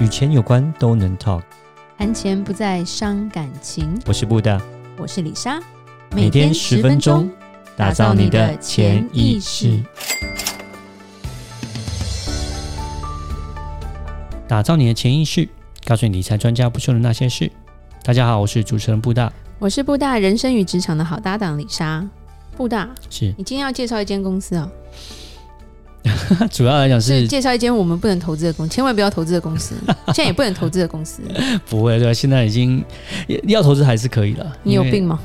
[0.00, 1.42] 与钱有关都能 talk，
[1.96, 3.96] 谈钱不再伤感情。
[4.06, 4.60] 我是布大，
[4.98, 5.60] 我是李莎，
[6.10, 7.30] 每天十分钟，
[7.76, 9.80] 打造你的潜意识，
[14.48, 15.48] 打造你的潜意识，
[15.86, 17.50] 告诉你理财专家不说的那些事。
[18.02, 22.04] 大家好，我是主持人布大，我是布大人生与职场的好搭档李莎。
[22.56, 24.83] 布大，是你今天要介绍一间公司啊、哦？
[26.52, 29.74] 主要来讲是，介绍一间我们不能投资的公司，千万不要投资的公司，
[30.12, 31.22] 现在也不能投资的公司。
[31.68, 32.84] 不会，对，现在已经
[33.44, 34.52] 要投资还是可以了。
[34.62, 35.18] 你有病吗？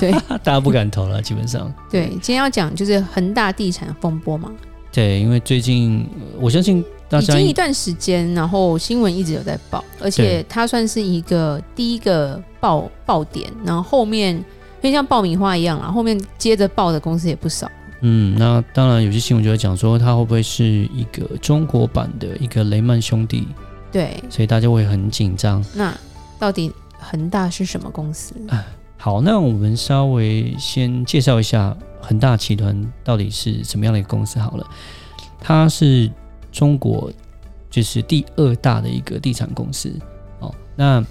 [0.00, 0.10] 对，
[0.42, 1.72] 大家不敢投了，基本上。
[1.90, 4.50] 对，今天要讲就是恒大地产风波嘛。
[4.90, 6.08] 对，因为最近
[6.40, 14.44] 我相信大家已经一段时间，然后新闻一直有在报，而且它算是一个第一个爆爆点，然后后面因
[14.90, 17.70] 为像爆米花一样啦，后面接着爆的公司也不少。
[18.08, 23.48] 嗯，那当然有些新闻就会讲说，它会不会是一个中国版的一个雷曼兄弟？
[23.90, 25.64] 对，所以大家会很紧张。
[25.74, 25.92] 那
[26.38, 26.70] 到底
[27.00, 28.32] 恒大是什么公司？
[28.96, 34.64] 好，那我们稍微先介绍一下恒大集团到底是什么样的一个公司好了。
[35.40, 36.08] 它是
[36.52, 37.10] 中国
[37.68, 39.92] 就是第二大的一个地产公司
[40.38, 40.54] 哦。
[40.76, 41.04] 那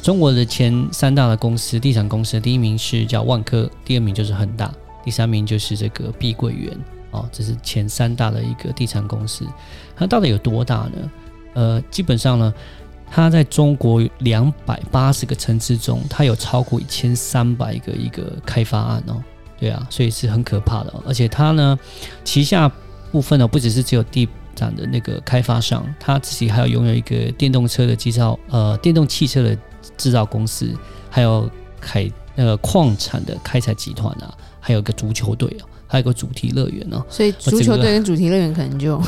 [0.00, 4.72] 中国的前三大的公司，地产公司，第一名是叫万科，第二名就是恒大。
[5.04, 6.76] 第三名就是这个碧桂园
[7.10, 9.46] 哦，这是前三大的一个地产公司。
[9.96, 11.10] 它到底有多大呢？
[11.54, 12.52] 呃，基本上呢，
[13.10, 19.22] 它在中国两百八十个城市中，它有超过一千三百个一个开发案哦。
[19.58, 21.02] 对啊，所以是很可怕的哦。
[21.06, 21.78] 而且它呢，
[22.22, 22.70] 旗下
[23.10, 29.56] 部分呢，不只是只有地产的那个开发商，它自己还有拥有一个电动车的制造，呃，电动汽车的
[29.96, 30.72] 制造公司，
[31.10, 34.32] 还有开那个矿产的开采集团啊。
[34.68, 39.00] 还有个足球队啊，还有个主题乐园哦，所以足球队跟主题乐园可能就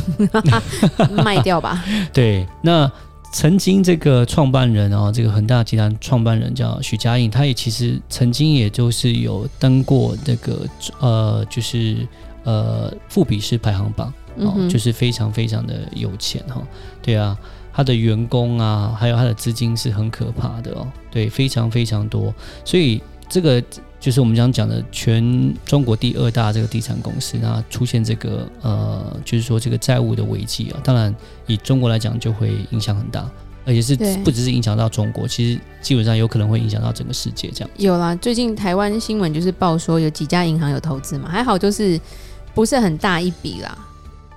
[1.22, 1.84] 卖掉吧。
[2.14, 2.91] 对，那
[3.30, 10.66] 曾经这个创办人啊，这个恒大集团创办人叫许家印，他也其实曾经也就是有登过那个
[10.98, 12.09] 呃，就是
[12.44, 16.62] 呃富比士排行榜哦，嗯、就是非常非常的有钱哈、哦。
[17.03, 17.37] 对啊，
[17.71, 22.32] 他的员工啊，还有他的资金是很可怕的哦，对，非常非常多，
[22.65, 23.62] 所以这个。
[24.00, 31.15] 就是我们讲讲的全中国第二大这个地产公司，那出现这个呃，就是说这个债务的危机啊，当然
[31.47, 33.31] 以中国来讲就会影响很大，
[33.66, 33.94] 而且是
[34.25, 37.71] 不只是影响到中国，其实基本上有可能会影响到整个世界这样。
[37.77, 42.00] 有啦，最近台湾新闻就是报说有几家银行有投资嘛，还好就是
[42.55, 43.77] 不是很大一笔啦，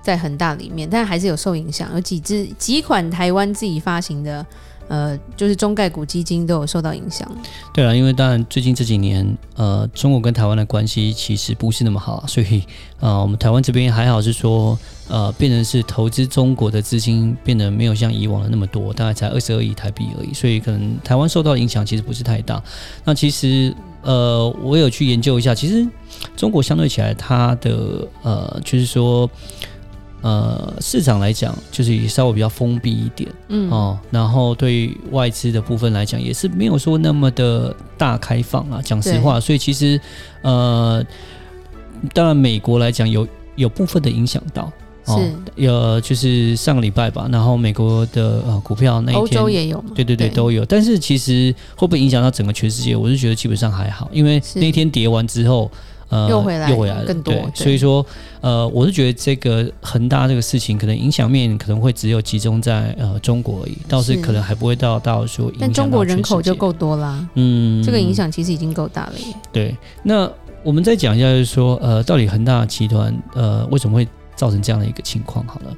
[0.04, 4.46] 在恒大里面，但还是有受影响，有几只几款台湾自己发行的。
[4.88, 7.30] 呃，就是中概股基金都有受到影响。
[7.74, 12.64] 对啊，因为当然最近这几年，呃，中国跟台湾的关系其实不是那么好， 所以
[13.00, 14.78] 呃，我们台湾这边还好是说，
[15.08, 22.62] 呃，变成是投资中国的资金变得没有像以往的那么多，大概才二十二亿台币而已，所以可能台湾受到影响其实不是太大。
[23.04, 25.88] 那其实呃，我有去研究一下，其实
[26.36, 29.30] 中国相对起来，它的呃，就是说。
[30.24, 38.82] 呃，市场来讲，就是也稍微比较封闭一点，嗯哦，然后对于外资的部分来讲，也是没有说那么的大开放啊。
[38.82, 40.00] 讲实话，所以其实
[40.42, 41.06] 呃，
[42.14, 44.72] 当然美国来讲有有部分的影响到，
[45.08, 49.92] 哦、是有就是上个礼拜吧，然后美国的呃股票那一天，欧洲也有吗？
[49.94, 50.64] 对对对，对都有。
[50.64, 52.96] 但是其实会不会影响到整个全世界？
[52.96, 55.70] 我是觉得基本上还好，因为那天跌完之后。
[56.14, 57.34] 呃，又回来，又回来了，更多。
[57.34, 58.06] 对，所以说，
[58.40, 65.52] 呃，我是觉得这个恒大这个事情，可能影响面可能会只有集中在呃中国而已，倒是可能还不会到到说。
[65.60, 69.34] 但中国人口就够多啦，嗯，这个影响其实已经够大了耶。
[69.52, 70.30] 对，那
[70.62, 75.44] 我们再讲一下，就是说，呃，到底恒大集团呃为什么会造成这样的一个情况？
[75.48, 75.76] 好了，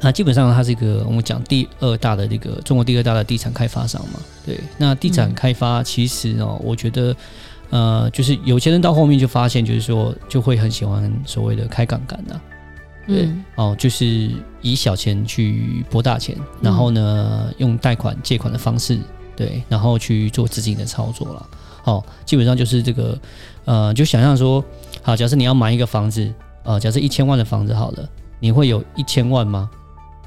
[0.00, 4.18] 那基本上它是一个我们讲第二大的这个中国第二大的地产开发商嘛。
[4.44, 7.14] 对，那地产开发其实哦，我觉得。
[7.70, 12.40] 呃，就是有些人到后面就发现，就是说就会很喜欢所谓的开杠杆的，
[13.06, 14.30] 对、嗯、哦，就是
[14.62, 19.00] 以小钱去博大钱，然后呢，嗯、用贷款借款的方式，
[19.34, 21.46] 对，然后去做资金的操作了。
[21.84, 23.18] 哦，基本上就是这个，
[23.64, 24.64] 呃，就想象说，
[25.02, 26.32] 好，假设你要买一个房子，
[26.62, 28.08] 呃，假设一千万的房子好了，
[28.38, 29.68] 你会有一千万吗？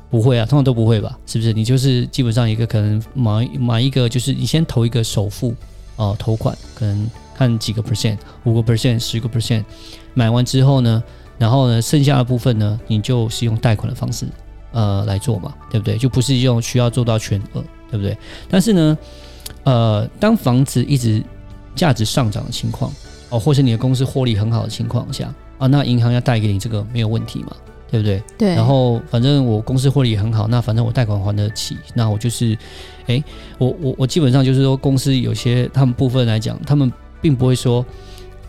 [0.09, 1.17] 不会啊，通常都不会吧？
[1.25, 1.53] 是不是？
[1.53, 5.49] 你就是基本上一个可能买买一个，就是你先投一个首付，
[5.95, 7.09] 哦、呃，头款可能。
[7.39, 9.63] 看几个 percent，五个 percent，十个 percent，
[10.13, 11.01] 买完之后呢，
[11.37, 14.27] 然后呢，剩下的部分呢，你就是用贷款的方式，
[14.73, 15.97] 呃，来做嘛，对不对？
[15.97, 18.17] 就不是用需要做到全额，对不对？
[18.49, 18.97] 但是呢，
[19.63, 21.23] 呃，当房子一直
[21.75, 22.91] 价值上涨的情况，
[23.29, 27.55] 哦，或是你的公司获利很好的情况下，啊，那银行要贷给你这个没有问题嘛，
[27.89, 28.21] 对不对？
[28.37, 28.53] 对。
[28.53, 32.57] 然后反正我公司获利也很好，那反正我贷款还得起，那我就是，
[33.07, 33.23] 哎，
[33.57, 37.85] 我我我基本上就是说，公司有些他们部分来讲，他们并不会说，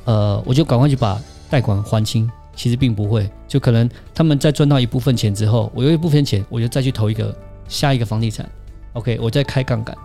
[0.05, 7.34] 呃，我就赶快去把贷款还清，其实并不会，就可能他们在赚到一部分钱之后，我有一部分钱，我就再去投一个
[7.69, 8.49] 下一个房地产
[8.93, 9.96] ，OK，我再开杠杆，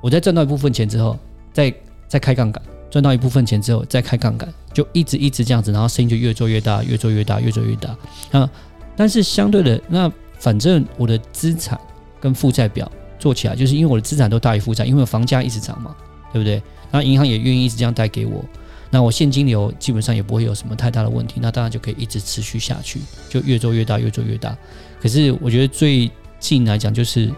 [0.00, 1.18] 我再赚到一部分钱之后，
[1.52, 1.72] 再
[2.08, 2.62] 再开杠杆。
[2.88, 7.94] 赚到一部分钱之后，再开杠杆，就一直一直这样子，然后生意就越做越大，越做越大，越做越大。
[8.30, 8.48] 啊，
[8.96, 11.78] 但是相对的，那反正我的资产
[12.20, 15.94] 跟负债表做起来，就是因为我的资产都大于负债，因为房价一直涨嘛，
[16.32, 16.62] 对不对？
[16.90, 18.44] 那银行也愿意一直这样贷给我，
[18.90, 24.56] 那我现金流基本上也不会有什么太大的问题，那当然就可以一直持续下去，就越做越大，越做越大。
[25.00, 27.32] 可是我觉得最近来讲，就是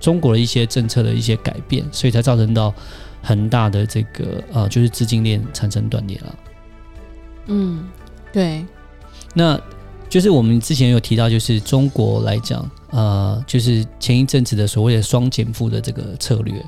[0.00, 2.74] 中国的一些政策的一些改变，所以才造成到。
[3.22, 6.38] 很大的这个呃，就是资金链产生断裂了。
[7.46, 7.88] 嗯，
[8.32, 8.64] 对。
[9.34, 9.60] 那
[10.08, 16.64] 就是我们之前有提到，就是中国来讲，呃，就是前一阵子的所谓的双减负的这个策略，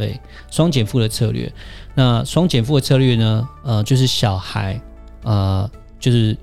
[0.00, 0.18] 对，
[0.50, 1.52] 双减负的策略。
[1.94, 4.80] 那双减负的策略呢，呃，就是小孩
[5.24, 6.34] 呃，就是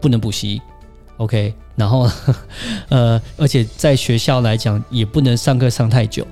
[0.00, 0.62] 不能补习
[1.18, 2.08] ，OK，然后
[2.88, 6.26] 呃，而且在学校来讲也不能上课上太久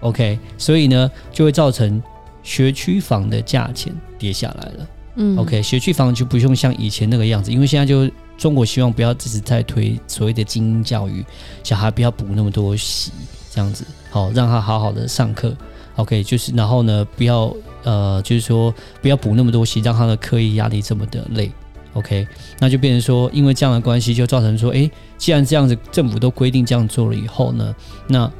[0.00, 2.02] ，OK，所以呢，就会造成。
[2.44, 4.86] 学区房的价钱跌下来了，
[5.16, 11.22] 嗯，OK，学区房就不用像以前那个样子，因为现在就中国希望不要只是在推所谓的精英教育，
[11.62, 13.10] 小孩不要补那么多习，
[13.50, 15.54] 这样子，好，让他好好的上课
[15.98, 17.54] ，OK，就是然后呢，不要
[17.84, 21.52] 呃，就是说不要补那么多习，让他的课业压力这么的累
[21.92, 22.26] ，OK，
[22.58, 27.74] 那就变成说，因为这样的关系，就造成说，诶，既然这样子，政府都规定这样做了以后呢，
[28.08, 28.30] 那。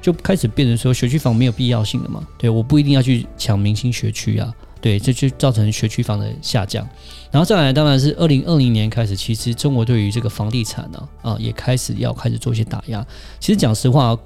[0.00, 2.24] 就开始变成说学区房没有必要性了嘛？
[2.38, 4.50] 对，我不一定要去抢明星学区啊。
[4.80, 6.88] 对，这就造成学区房的下降。
[7.32, 13.04] 然后再来，当然是二零二零年开始，其实中国对于这个房地产呢，啊，也开始要开始做一些打压。
[13.40, 14.16] 其实讲实话，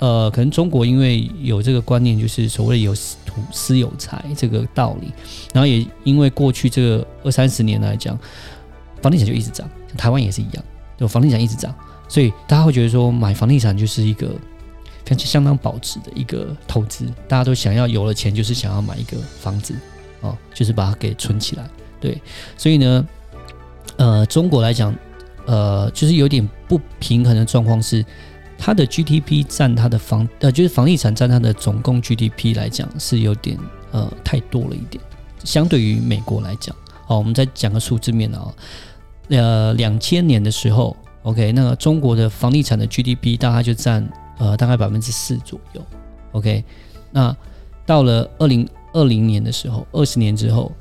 [0.00, 2.92] 呃，可能中国因为有这个观念，就是所谓有
[3.24, 5.12] 土私有财这个道理，
[5.54, 8.18] 然后也因为过去这个二三十年来讲，
[9.00, 10.64] 房地产就一直涨，台湾也是一样，
[10.98, 11.74] 就房地产一直涨，
[12.08, 14.28] 所以大家会觉得说买房地产就是一个
[15.04, 15.18] 非常。
[15.18, 19.74] 相当保值的一个投资，大家都想要有了钱，就是想要买一个房子
[20.22, 21.68] 哦，就是把它给存起来。
[22.00, 22.18] 对，
[22.56, 23.06] 所以呢，
[23.96, 24.96] 呃，中国来讲，
[25.46, 28.02] 呃，就是有点不平衡的状况是，
[28.62, 33.58] 它的 GDP 占它的房呃，就是房地产占它的总共 GDP 来讲是有点
[33.90, 35.02] 呃太多了一点，
[35.42, 36.76] 相对于美国来讲。
[37.06, 38.54] 好，我们再讲个数字面啊，
[39.30, 44.06] 呃，两千年的时候，OK，那中国的房地产的 GDP 大概就占。
[44.42, 45.84] 呃，大概百分之四左右
[46.32, 46.64] ，OK。
[47.10, 47.36] 那
[47.84, 50.72] 到了二零二零年的时候，二十年之后，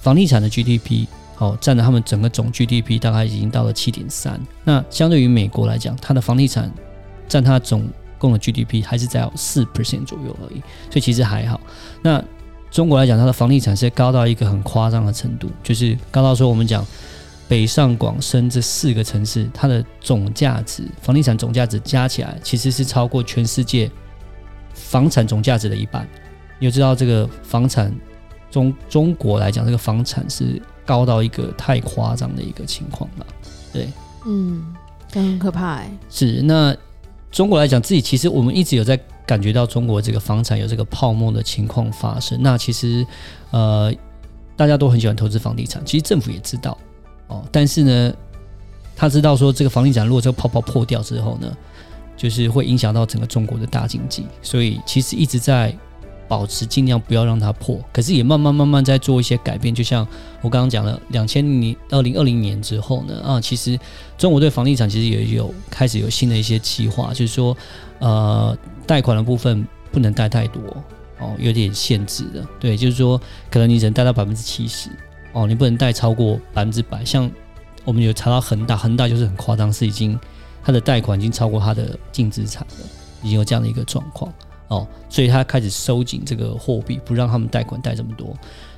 [0.00, 4.40] 房地产的 GDP 好、占了他们整个总 GDP 大概已经到了七点三。
[4.62, 6.70] 那相对于美国来讲，它的房地产
[7.34, 7.84] 占它总
[8.16, 11.60] 共的 GDP 还是在四 percent 左右而已，所以其实还好。
[12.00, 12.22] 那
[12.70, 16.86] 中国来讲，它的房地产是高到一个很夸张的程度，就是高到说我们讲。
[17.46, 23.88] 北上广深这四个城市，它的总价值，房地产总价值加起来，其实是超过全世界
[24.72, 26.08] 房产总价值的一半。
[26.58, 27.94] 你就知道这个房产
[28.50, 33.26] 中中国来讲，这个房产是高到一个太夸张的一个情况了。
[33.74, 33.90] 对，
[34.24, 34.74] 嗯，
[35.06, 35.90] 这很可怕哎。
[36.08, 36.74] 是，那
[37.34, 38.96] 中国来讲，自己其实我们一直有在
[39.26, 42.40] 感觉到中国这个房产有这个泡沫的情况发生。
[42.40, 43.04] 那其实
[43.50, 43.92] 呃，
[44.56, 46.78] 大家都很喜欢投资房地产，其实政府也知道。
[47.26, 48.14] 哦，但是呢，
[48.94, 51.52] 他知道说这个房地产如果这个泡泡破掉之后呢，
[52.16, 55.76] 就是会影响到整个中国的大经济，所以其实一直在
[56.28, 59.74] 保持尽量不要让它破，可是也慢慢慢慢在做一些改变。
[59.74, 60.06] 就像
[60.40, 63.78] 我刚刚讲了，两千年二零二零年之后呢，啊，其实
[64.16, 67.56] 中国对房地产其实也有开始有新的一些计划，就是说，
[67.98, 70.60] 呃，贷款的部分不能贷太多
[71.18, 74.90] 哦，有点限制的，对，就是说可能你只能贷到百分之七十。
[75.32, 77.04] 哦，你不能贷超过百分之百。
[77.04, 77.28] 像
[77.84, 80.16] 我们有查到恒大，恒大就是很夸张，是已经
[80.62, 82.86] 它的贷款已经超过它的净资产了，
[83.20, 84.32] 已经有这样的一个状况。
[84.68, 88.34] 哦，所以他开始收紧这个货币，不让他们贷款贷这么多。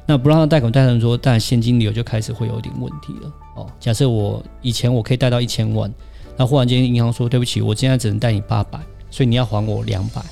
[0.06, 3.32] 那不让他贷款贷这么多，但现金流就开始会有点问题了。
[3.56, 5.92] 哦，假设我以前我可以贷到一千万，
[6.36, 8.78] 那忽然间银行说对不起，我现在只能贷你八百，
[9.10, 10.22] 所以你要还我两百。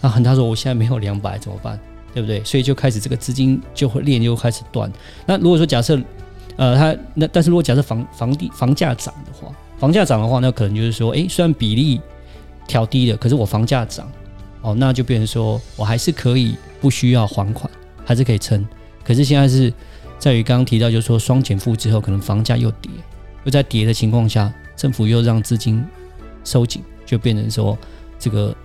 [0.00, 1.78] 那很他说我现在没有两百怎么办？
[2.12, 2.44] 对不对？
[2.44, 4.92] 所以就开始这个资金就会链就开始断。
[5.26, 6.00] 那如果说假设，
[6.56, 12.00] 呃，他那但是如果假设房房地房价涨的话，房价涨的话，那可能就是说，诶，虽然比例
[12.68, 14.06] 调低了，可是我房价涨，
[14.64, 17.70] 哦，那就变成说我还是可以不需要还款，
[18.02, 18.66] 还是可以撑。
[19.04, 19.70] 可是现在是
[20.18, 22.90] 在于刚刚提到，就是说双减负之后，可能房价又跌，
[23.44, 25.84] 又在跌的情况下，政府又让资金
[26.44, 27.76] 收紧，就变成说
[28.18, 28.56] 这个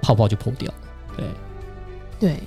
[0.00, 0.74] 泡泡就破掉了。
[1.14, 1.26] 对，
[2.18, 2.38] 对，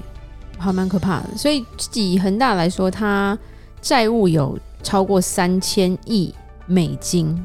[0.57, 1.37] 还蛮可怕的。
[1.37, 1.63] 所以
[1.93, 3.37] 以恒大来说，它
[3.79, 6.33] 债务有超过三千亿
[6.65, 7.39] 美金，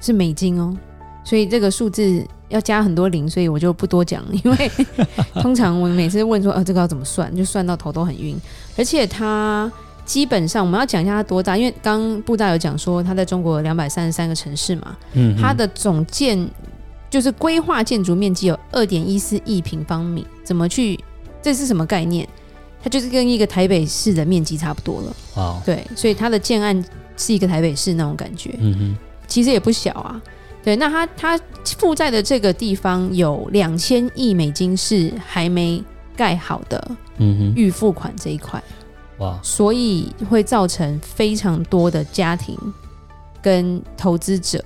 [0.00, 0.76] 是美金哦。
[1.24, 4.70] 所以这个数字要加很多零，所以我就不多讲， 因为
[5.42, 8.36] 通常我每次问说，呃，这个要怎么算，就算到头都很晕。
[8.76, 9.70] 而且它
[10.04, 16.48] 基本上我们要讲一下它多大，因为刚布大有讲说，它在中国两百三十三个城市嘛，嗯，它的总建
[17.10, 20.98] 就是规划建筑面积有二点一四亿平方米，怎么去？
[21.42, 22.28] 这是什么概念？
[22.82, 25.16] 它就是跟一个台北市的面积差不多了。
[25.34, 26.84] 哦，对，所以它的建案
[27.16, 30.20] 是一个台北市那种感觉，嗯哼，其实也不小啊。
[30.64, 31.40] 对，那他他
[31.78, 35.82] 负债的这个地方有两千亿美金是还没
[36.16, 38.62] 盖好的，嗯哼，预付款这一块，
[39.18, 42.56] 哇，所以会造成非常多的家庭
[43.42, 44.62] 跟投资者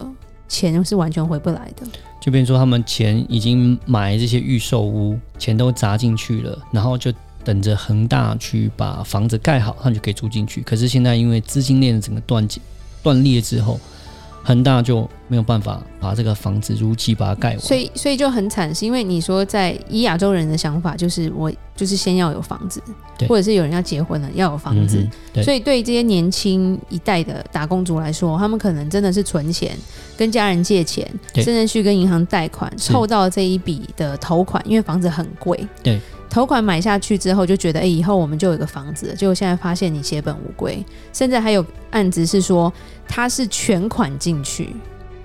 [0.48, 1.86] 钱是完全回不来的。
[2.20, 7.10] 就比如说他们钱已经买这些预售屋，钱都砸进去了，然后就
[7.42, 10.60] 等着恒大去把房子盖好，他们就可以住进去。
[10.60, 12.60] 可是现在因为资金链的整个断解
[13.02, 13.80] 断裂之后。
[14.46, 22.80] 恒大就没有办法把这个房子如期把它盖完，所以所以就很惨，是因为你说在以亚洲人的想法，就是我就是先要有房子，
[23.28, 29.76] 或者是有人要结婚了要有房子，嗯、所以对这些年轻一代的打工族来说，他们可能真的是存钱，
[30.16, 36.00] 跟家人借钱，甚至去跟银行贷款，凑到这一笔的头款，因为房子很贵，对。
[36.36, 39.14] 头款买下去之后，就觉得哎、欸，以后我们就有一个房子了。
[39.14, 42.70] 结果现在发现你血本无归，甚至还有案子是说
[43.08, 44.76] 他是全款进去，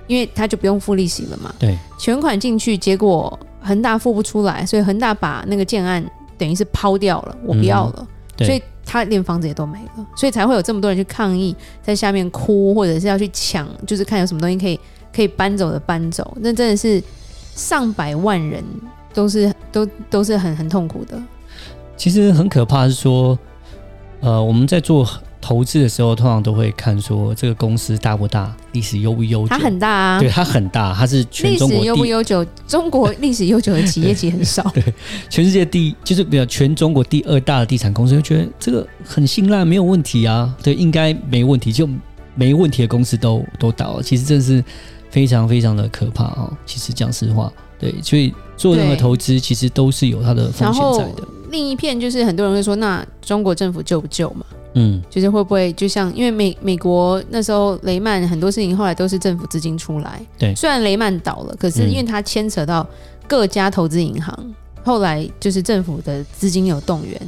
[0.08, 1.53] 因为他就不用付利息了嘛。
[1.60, 6.01] 对，全款进去，结果恒大付不出来，所以恒大把那个建案
[6.38, 11.53] 等于是抛掉了，我不要了，嗯、所以他连房子也都没了，所以才会有这么多人去抗议，
[11.84, 14.80] 在下面哭，或者是要去抢，就是看有什么东西可以
[15.13, 16.38] 可以搬走的搬走。
[16.39, 17.03] 那真的是
[17.53, 18.63] 上百万人。
[19.13, 21.22] 都是都都是很很痛苦的。
[21.98, 23.38] 其实很可怕是说，
[24.22, 25.08] 呃，我们在做
[25.39, 29.48] 投资的时候，通常都会看说这个公司大不大，历史悠不悠久。
[29.48, 32.46] 它很大啊，对，它很大，它是全中国历史悠不悠久？
[32.68, 34.63] 中国历史悠久的企业其实很少。
[34.74, 34.84] 对，
[35.30, 41.88] 全世界第一就是比较全中国第二大的地产公司，就觉得这个很信赖，没有问题啊，对，应该没问题，就
[42.34, 44.03] 没问题的公司都都倒了。
[44.03, 44.63] 其实这是
[45.10, 46.51] 非常非常的可怕哦。
[46.65, 47.51] 其实讲实话。
[47.81, 51.27] 对，所以做任何投资其实都是有它的风险在的。
[51.50, 54.45] 另一片就是很多人会说，那中国政府救不救嘛？
[54.75, 60.21] 嗯，就是会不会就像因为美美国那时候雷曼很多事情后来都是政府资金出来。
[60.38, 62.88] 对，虽然雷曼倒了，可是因为它牵扯到
[63.27, 67.19] 各家投资银行，嗯，后来就是政府的资金有动员，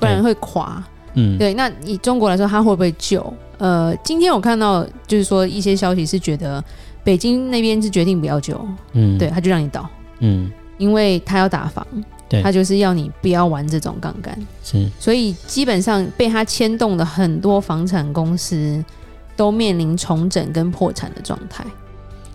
[0.00, 0.84] 不然会垮。
[1.14, 1.54] 嗯，对。
[1.54, 3.32] 那以中国来说，它会不会救？
[3.58, 6.62] 呃，今天我看到就是说一些消息是觉得。
[7.04, 8.60] 北京那边是决定不要救，
[8.92, 9.88] 嗯，对，他就让你倒，
[10.20, 11.86] 嗯，因为他要打房，
[12.28, 18.84] 对，他就是要你不要玩这种杠杆，是，所以基本上被他牵动的很多房产公司
[19.36, 21.64] 都面临重整跟破产的状态。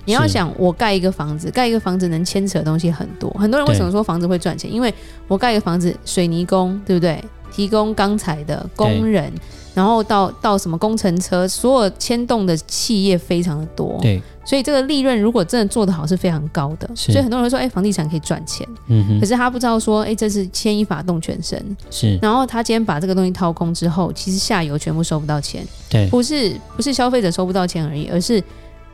[0.03, 4.73] 你要想，我盖一个房子，盖一个房子能牵扯的东西很多，很多人为什么说房子会赚钱？
[4.73, 4.93] 因为
[5.27, 7.21] 我盖一个房子，水泥工对不对？
[7.51, 9.31] 提供钢材的工人。
[9.77, 28.43] 然后到到什么工程车，所有牵动的企业非常的多，对，所以这个利润如果真的做得好是非常高的，所以很多人说，哎，房地产可以赚钱，嗯哼，可是他不知道说，哎，这是牵一发动全身，是，然后他今天把这个东西掏空之后，其实下游全部收不到钱，对，不是不是消费者收不到钱而已，而是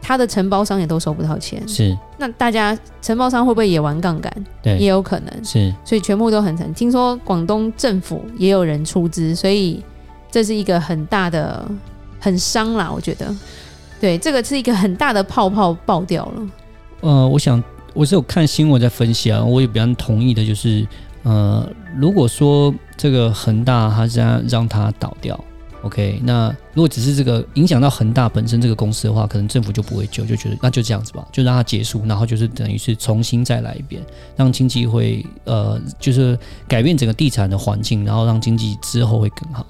[0.02, 4.46] 他的承包商也都收不到钱，是，那大家承包商会不会也玩杠杆？
[4.62, 6.74] 对，也有可能，是，所以全部都很惨。
[6.74, 9.82] 听说广东政府也有人出资，所以。
[10.34, 11.64] 这是一个很大的
[12.20, 13.32] 很伤啦，我觉得，
[14.02, 16.42] 对，这个是一个很大的泡泡爆掉了。
[17.02, 17.64] 呃，我想
[17.94, 20.88] 我是有看新闻在分析啊，我也比较同意的，就是
[21.22, 25.40] 呃，如果说这个恒大它这样让它倒掉。
[25.84, 34.02] OK，那如果只是这个影响到恒大本身这个公司的话，可能政府就不会救，就觉得那就这样子吧，就让它结束，然后就是等于是重新再来一遍，
[34.36, 36.38] 让经济会呃，就是
[36.68, 39.66] 改变整个地产的环境，然后让经济之后会更好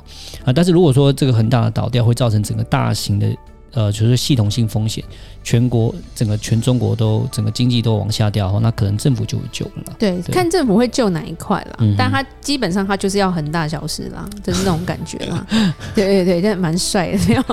[0.46, 0.54] 啊。
[0.54, 3.36] 但是如果说这个恒大的倒掉会造成整个大型的。
[3.74, 5.04] 呃，就是系统性风险，
[5.44, 9.94] 全国整个全中国都整个经济都往下掉那可能政府就会救了。
[9.98, 11.78] 对，对看政府会救哪一块啦。
[11.80, 15.44] 嗯、但他基本上他就是要恒大消失啦，就是那种感觉啦。
[15.96, 17.44] 对对对，但蛮帅的这样。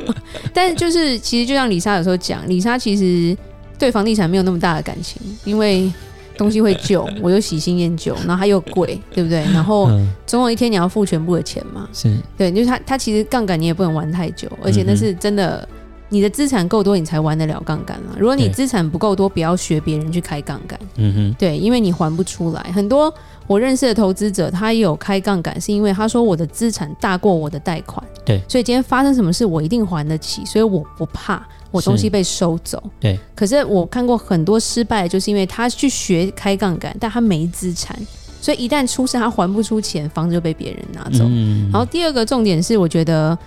[0.52, 3.34] 但是就是其实就像李莎有时候讲，李莎其实
[3.78, 5.90] 对房地产没有那么大的感情，因为
[6.36, 9.38] 东西会旧，我又喜新厌旧，然后它又贵，对不对？
[9.54, 9.90] 然后
[10.26, 11.88] 总有一天你要付全部的钱嘛。
[11.94, 15.66] 是对，就是他他其实杠杆你也不能玩太久，而且那是真的。
[16.12, 18.18] 你的资产够多，你才玩得了杠杆啊。
[18.18, 20.78] 如果你资产不够多，不要学别人去开杠杆。
[20.96, 22.60] 嗯哼，对，因为你还不出来。
[22.74, 23.12] 很多
[23.46, 28.04] 我认识的投资者，他也有开杠杆，是因为他说我的资产大过我的贷款。
[28.24, 32.82] 对，所以今天发生什么事，我一定还得起，所以我不怕我东西被收走。
[32.98, 37.96] 对，可是我看过很多失败，就是因为他去学开杠杆，但他没资产，
[38.40, 41.24] 所以一旦出事，他还不出钱，房子就被别人拿走。
[41.28, 43.38] 嗯，然后第二个重点是，我觉得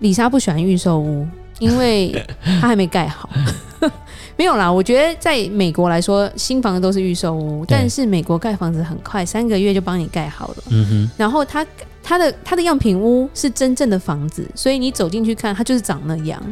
[0.00, 1.26] 李莎不喜欢预售屋。
[1.60, 2.10] 因为
[2.60, 3.30] 它还没盖好，
[4.36, 4.72] 没有啦。
[4.72, 10.56] 我觉得在美国来说，新房子都是预售屋，但是美国盖房子很快，三个月就帮你盖好了。
[10.70, 11.10] 嗯哼。
[11.18, 11.64] 然后它
[12.02, 16.42] 它的它的样品屋是真正的房子，所以你走进去看，它就是长那样。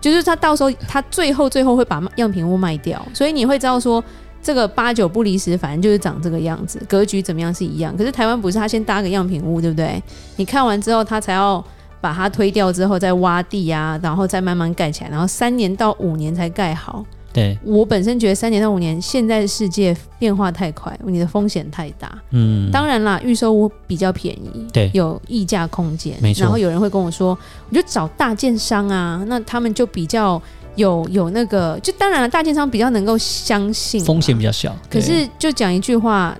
[0.00, 4.02] 就是它到时候它最后最后会把样品屋卖掉，所以你会知道说
[4.42, 7.94] 这个八九不离十，反正就是长这个样子，格局怎么样是一样。
[7.94, 10.02] 可是台湾不是，他先搭个样品屋，对不对？
[10.36, 11.62] 你看完之后，他才要。
[12.00, 17.04] 把它推掉之后，再挖地啊，然后再慢慢盖起来，然后三年到五年才盖好。
[17.30, 22.10] 对，我本身觉得三年到五年，现在的世界变化太快，你的风险太大。
[22.30, 26.16] 嗯，当然啦，预售屋比较便宜，对，有溢价空间。
[26.22, 26.42] 没错。
[26.42, 27.38] 然后有人会跟我说，
[27.68, 30.40] 我就找大建商啊，那他们就比较
[30.76, 34.74] 有有那个，就当然了，大建商比较能够相信，风险比较小。
[34.90, 36.36] 可是就讲一句话，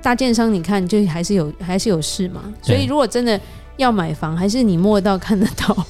[0.00, 2.42] 大建商你看就还是有还是有事嘛。
[2.62, 3.38] 所以如果真的。
[3.76, 5.86] 要买房还是你摸得到看得到？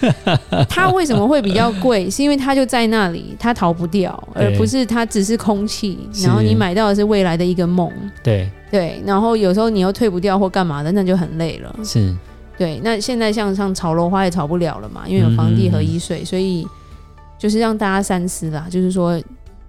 [0.68, 2.10] 它为什么会比较贵？
[2.10, 5.98] 是因为它就在那里，它逃不掉，而不是它只是空气。
[6.22, 7.90] 然后你买到的是未来的一个梦。
[8.22, 11.74] 对对，然后有时候你又退不掉或干嘛的，那就很累了。
[11.84, 12.14] 是，
[12.56, 12.80] 对。
[12.82, 16.66] 那现在像像炒楼花也炒不了了嘛，因为有房地合一税，所以
[17.38, 19.20] 就是让大家三思啦，就是说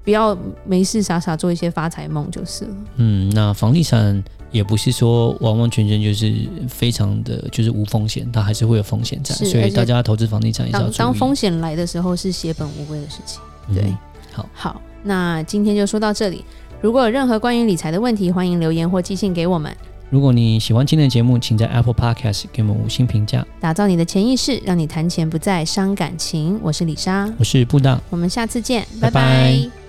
[0.03, 2.75] 不要没事傻傻做一些发财梦就是了。
[2.95, 4.23] 嗯，那房地产。
[4.51, 6.33] 也不是说完完全全就是
[6.67, 10.97] 非常的就是无风险，它还是会有风险在，所以大家投资房地产也是要注意。
[10.97, 13.41] 当风险来的时候，是血本无归的事情。
[13.73, 13.97] 对，嗯、
[14.33, 16.43] 好，好，那今天就说到这里。
[16.81, 19.75] 如果有任何关于理财的问题，欢迎留言或寄信给我们。
[20.09, 23.45] 如果你喜欢今天的节目，请在 Apple Podcast 给我们五星评价。
[23.61, 26.59] 打造你的潜意识，让你谈钱不再伤感情。
[26.61, 29.21] 我是李莎，我是布大，我们下次见，拜拜。
[29.21, 29.80] 拜拜。